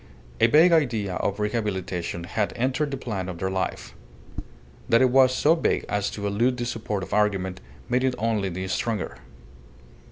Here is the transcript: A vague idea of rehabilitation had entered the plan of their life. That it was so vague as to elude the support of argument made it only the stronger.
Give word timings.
A 0.39 0.47
vague 0.47 0.71
idea 0.71 1.17
of 1.17 1.39
rehabilitation 1.39 2.23
had 2.23 2.53
entered 2.55 2.89
the 2.89 2.97
plan 2.97 3.29
of 3.29 3.37
their 3.37 3.51
life. 3.51 3.93
That 4.89 4.99
it 5.03 5.11
was 5.11 5.31
so 5.31 5.53
vague 5.53 5.85
as 5.87 6.09
to 6.09 6.25
elude 6.25 6.57
the 6.57 6.65
support 6.65 7.03
of 7.03 7.13
argument 7.13 7.61
made 7.87 8.03
it 8.03 8.15
only 8.17 8.49
the 8.49 8.67
stronger. 8.67 9.19